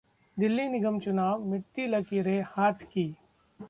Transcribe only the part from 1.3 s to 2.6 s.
मिटती लकीरें